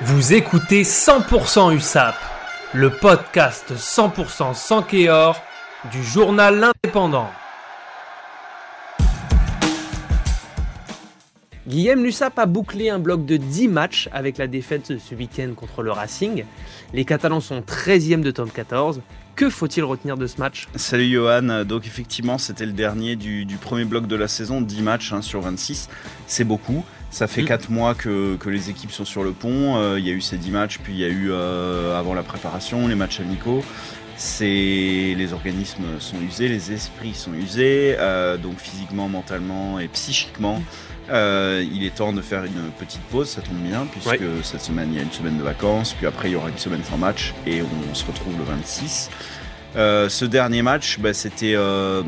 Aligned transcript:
Vous 0.00 0.32
écoutez 0.32 0.82
100% 0.82 1.76
USAP, 1.76 2.14
le 2.72 2.90
podcast 2.90 3.72
100% 3.76 4.54
sans 4.54 4.82
Kéor 4.82 5.40
du 5.92 6.02
journal 6.02 6.58
L'Indépendant. 6.58 7.28
Guillaume 11.68 12.02
Lussap 12.02 12.38
a 12.38 12.46
bouclé 12.46 12.88
un 12.88 12.98
bloc 12.98 13.24
de 13.26 13.36
10 13.36 13.68
matchs 13.68 14.08
avec 14.12 14.38
la 14.38 14.46
défaite 14.46 14.98
ce 14.98 15.14
week-end 15.14 15.52
contre 15.54 15.82
le 15.82 15.92
Racing. 15.92 16.44
Les 16.94 17.04
Catalans 17.04 17.40
sont 17.40 17.60
13e 17.60 18.22
de 18.22 18.30
top 18.30 18.52
14. 18.52 19.02
Que 19.36 19.48
faut-il 19.50 19.84
retenir 19.84 20.16
de 20.16 20.26
ce 20.26 20.38
match? 20.38 20.68
Salut 20.74 21.10
Johan, 21.10 21.64
donc 21.64 21.86
effectivement 21.86 22.38
c'était 22.38 22.66
le 22.66 22.72
dernier 22.72 23.14
du, 23.14 23.46
premier 23.60 23.84
bloc 23.84 24.06
de 24.06 24.16
la 24.16 24.26
saison, 24.26 24.60
10 24.62 24.82
matchs 24.82 25.12
hein, 25.12 25.22
sur 25.22 25.42
26, 25.42 25.88
c'est 26.26 26.44
beaucoup. 26.44 26.84
Ça 27.12 27.26
fait 27.26 27.44
4 27.44 27.68
mm. 27.68 27.74
mois 27.74 27.94
que, 27.94 28.38
les 28.46 28.70
équipes 28.70 28.90
sont 28.90 29.04
sur 29.04 29.22
le 29.22 29.32
pont, 29.32 29.76
euh, 29.76 29.98
il 29.98 30.06
y 30.06 30.10
a 30.10 30.14
eu 30.14 30.22
ces 30.22 30.38
10 30.38 30.50
matchs, 30.50 30.78
puis 30.82 30.94
il 30.94 30.98
y 30.98 31.04
a 31.04 31.08
eu 31.08 31.30
euh, 31.30 31.96
avant 31.96 32.14
la 32.14 32.22
préparation 32.22 32.88
les 32.88 32.94
matchs 32.94 33.20
amicaux. 33.20 33.62
les 34.40 35.32
organismes 35.32 36.00
sont 36.00 36.16
usés, 36.26 36.48
les 36.48 36.72
esprits 36.72 37.14
sont 37.14 37.34
usés, 37.34 37.96
euh, 37.98 38.38
donc 38.38 38.56
physiquement, 38.56 39.08
mentalement 39.08 39.78
et 39.78 39.88
psychiquement. 39.88 40.62
il 41.10 41.84
est 41.84 41.94
temps 41.94 42.14
de 42.14 42.22
faire 42.22 42.44
une 42.44 42.70
petite 42.78 43.02
pause, 43.02 43.28
ça 43.28 43.42
tombe 43.42 43.58
bien, 43.58 43.86
puisque 43.92 44.42
cette 44.42 44.62
semaine 44.62 44.88
il 44.92 44.96
y 44.96 45.00
a 45.00 45.02
une 45.02 45.12
semaine 45.12 45.36
de 45.36 45.44
vacances, 45.44 45.92
puis 45.92 46.06
après 46.06 46.30
il 46.30 46.32
y 46.32 46.36
aura 46.36 46.48
une 46.48 46.58
semaine 46.58 46.82
sans 46.82 46.96
match 46.96 47.34
et 47.46 47.60
on 47.60 47.94
se 47.94 48.06
retrouve 48.06 48.38
le 48.38 48.44
26. 48.44 49.10
Euh, 49.76 50.08
ce 50.08 50.24
dernier 50.24 50.62
match, 50.62 50.98
bah, 50.98 51.14
c'était, 51.14 51.54
euh, 51.56 52.02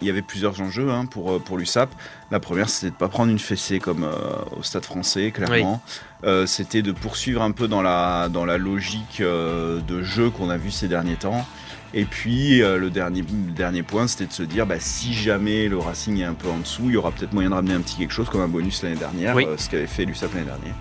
il 0.00 0.06
y 0.06 0.10
avait 0.10 0.22
plusieurs 0.22 0.60
enjeux 0.60 0.90
hein, 0.90 1.06
pour 1.06 1.32
euh, 1.32 1.38
pour 1.38 1.56
l'USAP. 1.56 1.90
La 2.30 2.40
première, 2.40 2.68
c'était 2.68 2.90
de 2.90 2.96
pas 2.96 3.08
prendre 3.08 3.30
une 3.30 3.38
fessée 3.38 3.78
comme 3.78 4.06
au 4.56 4.62
Stade 4.62 4.84
Français, 4.84 5.30
clairement. 5.30 5.80
c'était 6.46 6.82
de 6.82 6.92
poursuivre 6.92 7.42
un 7.42 7.52
peu 7.52 7.68
dans 7.68 7.82
la 7.82 8.28
dans 8.28 8.44
la 8.44 8.58
logique 8.58 9.22
de 9.22 10.02
jeu 10.02 10.30
qu'on 10.30 10.50
a 10.50 10.56
vu 10.56 10.70
ces 10.70 10.88
derniers 10.88 11.16
temps. 11.16 11.46
Et 11.94 12.04
puis 12.04 12.58
le 12.58 12.90
dernier 12.90 13.22
dernier 13.22 13.84
point, 13.84 14.08
c'était 14.08 14.26
de 14.26 14.32
se 14.32 14.42
dire, 14.42 14.66
bah, 14.66 14.80
si 14.80 15.14
jamais 15.14 15.68
le 15.68 15.78
Racing 15.78 16.20
est 16.20 16.24
un 16.24 16.34
peu 16.34 16.48
en 16.48 16.58
dessous, 16.58 16.84
il 16.86 16.94
y 16.94 16.96
aura 16.96 17.12
peut-être 17.12 17.32
moyen 17.32 17.50
de 17.50 17.54
ramener 17.54 17.74
un 17.74 17.80
petit 17.80 17.96
quelque 17.96 18.12
chose 18.12 18.28
comme 18.28 18.40
un 18.40 18.48
bonus 18.48 18.82
l'année 18.82 18.96
dernière, 18.96 19.36
ce 19.56 19.70
qu'avait 19.70 19.86
fait 19.86 20.04
l'USAP 20.04 20.34
l'année 20.34 20.46
dernière. 20.46 20.74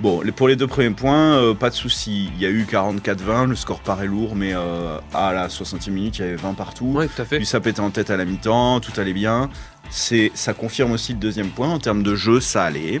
Bon, 0.00 0.22
pour 0.34 0.48
les 0.48 0.56
deux 0.56 0.66
premiers 0.66 0.90
points, 0.90 1.34
euh, 1.36 1.54
pas 1.54 1.70
de 1.70 1.74
souci. 1.74 2.30
Il 2.34 2.42
y 2.42 2.46
a 2.46 2.50
eu 2.50 2.64
44-20, 2.64 3.48
le 3.48 3.54
score 3.54 3.78
paraît 3.80 4.06
lourd, 4.06 4.34
mais 4.34 4.52
euh, 4.52 4.98
à 5.12 5.32
la 5.32 5.48
60e 5.48 5.90
minute, 5.90 6.18
il 6.18 6.22
y 6.22 6.24
avait 6.24 6.36
20 6.36 6.54
partout. 6.54 6.92
Oui, 6.94 7.06
tout 7.08 7.22
à 7.22 7.24
fait. 7.24 7.36
Puis 7.36 7.46
ça 7.46 7.60
pétait 7.60 7.80
en 7.80 7.90
tête 7.90 8.10
à 8.10 8.16
la 8.16 8.24
mi-temps, 8.24 8.80
tout 8.80 8.92
allait 9.00 9.12
bien. 9.12 9.50
C'est, 9.90 10.32
ça 10.34 10.52
confirme 10.52 10.92
aussi 10.92 11.12
le 11.12 11.18
deuxième 11.18 11.50
point. 11.50 11.68
En 11.68 11.78
termes 11.78 12.02
de 12.02 12.16
jeu, 12.16 12.40
ça 12.40 12.64
allait. 12.64 13.00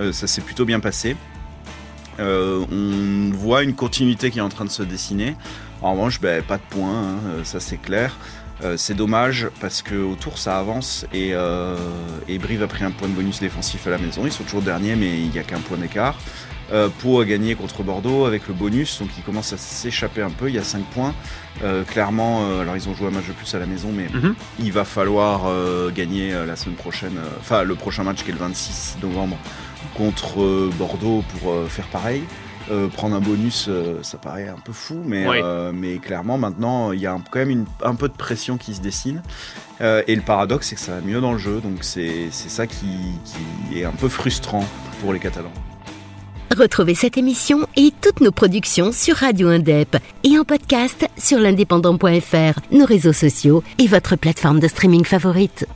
Euh, 0.00 0.12
ça 0.12 0.28
s'est 0.28 0.40
plutôt 0.40 0.64
bien 0.64 0.78
passé. 0.78 1.16
on 2.20 3.30
voit 3.32 3.64
une 3.64 3.74
continuité 3.74 4.30
qui 4.30 4.38
est 4.38 4.42
en 4.42 4.48
train 4.48 4.64
de 4.64 4.70
se 4.70 4.84
dessiner. 4.84 5.36
En 5.82 5.92
revanche, 5.92 6.20
ben, 6.20 6.42
pas 6.42 6.56
de 6.56 6.62
points, 6.70 7.02
hein, 7.02 7.44
ça 7.44 7.60
c'est 7.60 7.76
clair. 7.76 8.16
Euh, 8.64 8.76
c'est 8.76 8.94
dommage 8.94 9.48
parce 9.60 9.82
que 9.82 9.94
autour 9.94 10.38
ça 10.38 10.58
avance 10.58 11.06
euh, 11.14 11.76
et, 12.26 12.38
Brive 12.38 12.62
a 12.62 12.66
pris 12.66 12.84
un 12.84 12.90
point 12.90 13.08
de 13.08 13.12
bonus 13.12 13.40
défensif 13.40 13.86
à 13.86 13.90
la 13.90 13.98
maison. 13.98 14.22
Ils 14.24 14.32
sont 14.32 14.44
toujours 14.44 14.62
derniers 14.62 14.96
mais 14.96 15.20
il 15.20 15.30
n'y 15.30 15.38
a 15.38 15.44
qu'un 15.44 15.60
point 15.60 15.76
d'écart. 15.76 16.16
Euh, 16.70 16.88
Pau 17.00 17.20
a 17.20 17.24
gagné 17.24 17.54
contre 17.54 17.82
Bordeaux 17.82 18.26
avec 18.26 18.46
le 18.46 18.52
bonus, 18.52 18.98
donc 18.98 19.08
il 19.16 19.22
commence 19.22 19.54
à 19.54 19.56
s'échapper 19.56 20.20
un 20.20 20.30
peu. 20.30 20.48
Il 20.48 20.54
y 20.54 20.58
a 20.58 20.64
5 20.64 20.84
points. 20.84 21.14
Euh, 21.64 21.82
clairement, 21.82 22.60
alors 22.60 22.76
ils 22.76 22.88
ont 22.88 22.94
joué 22.94 23.06
un 23.08 23.10
match 23.10 23.26
de 23.26 23.32
plus 23.32 23.54
à 23.54 23.58
la 23.58 23.66
maison, 23.66 23.90
mais 23.92 24.08
mhm. 24.12 24.34
il 24.58 24.72
va 24.72 24.84
falloir 24.84 25.50
gagner 25.94 26.32
la 26.46 26.56
semaine 26.56 26.76
prochaine, 26.76 27.18
enfin 27.40 27.62
le 27.62 27.74
prochain 27.74 28.04
match 28.04 28.22
qui 28.22 28.30
est 28.30 28.34
le 28.34 28.38
26 28.38 28.98
novembre 29.02 29.38
contre 29.94 30.68
Bordeaux 30.78 31.24
pour 31.40 31.54
faire 31.68 31.86
pareil. 31.86 32.24
Euh, 32.70 32.88
prendre 32.88 33.16
un 33.16 33.20
bonus, 33.20 33.66
euh, 33.68 33.98
ça 34.02 34.18
paraît 34.18 34.48
un 34.48 34.58
peu 34.62 34.72
fou, 34.72 35.00
mais, 35.04 35.24
euh, 35.26 35.72
mais 35.74 35.98
clairement 35.98 36.36
maintenant 36.36 36.92
il 36.92 37.00
y 37.00 37.06
a 37.06 37.16
quand 37.30 37.38
même 37.38 37.64
un 37.82 37.94
peu 37.94 38.08
de 38.08 38.14
pression 38.14 38.58
qui 38.58 38.74
se 38.74 38.80
dessine. 38.80 39.22
et 39.80 40.14
le 40.14 40.22
paradoxe, 40.22 40.68
c'est 40.68 40.74
que 40.74 40.80
ça 40.80 40.96
va 40.96 41.00
mieux 41.00 41.20
dans 41.20 41.32
le 41.32 41.38
jeu, 41.38 41.60
donc 41.60 41.78
c'est 41.82 42.30
ça 42.30 42.66
qui, 42.66 42.86
qui 43.24 43.78
est 43.78 43.84
un 43.84 43.92
peu 43.92 44.08
frustrant 44.08 44.64
pour 45.00 45.12
les 45.12 45.20
Catalans. 45.20 45.52
Retrouvez 46.56 46.94
cette 46.94 47.16
émission 47.16 47.68
et 47.76 47.92
toutes 48.00 48.20
nos 48.20 48.32
productions 48.32 48.90
sur 48.90 49.16
Radio 49.16 49.48
Indep 49.48 49.96
et 50.24 50.38
en 50.38 50.44
podcast 50.44 51.06
sur 51.16 51.38
l'indépendant.fr, 51.38 52.60
nos 52.72 52.86
réseaux 52.86 53.12
sociaux 53.12 53.62
et 53.78 53.86
votre 53.86 54.16
plateforme 54.16 54.58
de 54.58 54.66
streaming 54.66 55.04
favorite. 55.04 55.66